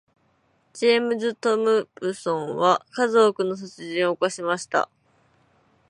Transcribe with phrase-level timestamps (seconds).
[0.73, 4.89] ジェームズトムプソンは数多くの殺人を犯しました。